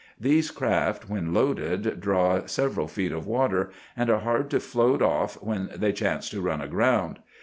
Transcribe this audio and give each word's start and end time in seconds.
These 0.19 0.49
craft, 0.49 1.09
when 1.11 1.31
loaded, 1.31 1.99
draw 2.01 2.47
several 2.47 2.87
feet 2.87 3.11
of 3.11 3.27
water, 3.27 3.69
and 3.95 4.09
are 4.09 4.21
hard 4.21 4.49
to 4.49 4.59
float 4.59 4.99
off 4.99 5.35
when 5.43 5.69
they 5.75 5.91
chance 5.93 6.27
to 6.31 6.41
run 6.41 6.59
aground. 6.59 7.19